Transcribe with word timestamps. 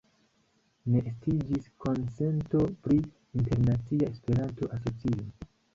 Ne 0.93 1.03
estiĝis 1.11 1.67
konsento 1.85 2.65
pri 2.87 2.99
internacia 3.43 4.13
Esperanto-asocio. 4.17 5.33